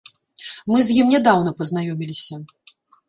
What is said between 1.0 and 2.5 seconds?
ім нядаўна пазнаёміліся.